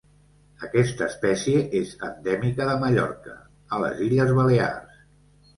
Aquesta 0.67 1.09
espècie 1.11 1.59
és 1.81 1.91
endèmica 2.09 2.67
de 2.71 2.79
Mallorca, 2.85 3.37
a 3.77 3.83
les 3.85 4.03
illes 4.09 4.37
Balears. 4.43 4.99